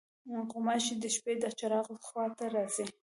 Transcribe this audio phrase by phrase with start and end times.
[0.49, 2.85] غوماشې د شپې د چراغ خوا ته راځي.